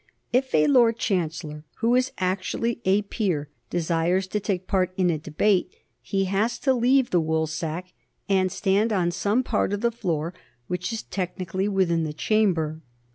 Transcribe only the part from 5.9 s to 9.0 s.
he has to leave the woolsack and stand